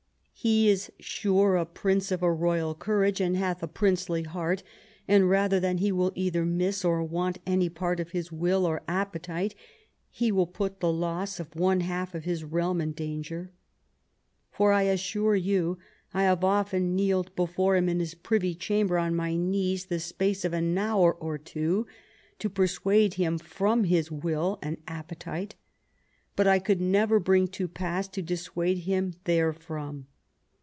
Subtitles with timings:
[0.43, 4.63] He is sure a prince of a royal courage, and hath a princely heart;
[5.07, 8.81] and rather than he will either ipiiss or want any part of his will or
[8.87, 9.53] appetite
[10.09, 13.51] he will put the loss of one half of his realm in danger.
[14.49, 15.77] For I assure you
[16.11, 20.43] I have often kneeled before him in his privy chamber on my knees the space
[20.43, 21.85] of an hour or two,
[22.39, 25.53] to persuade him from his will and appetite;
[26.35, 30.07] but I could never bring to pass to dissuade him therefrom.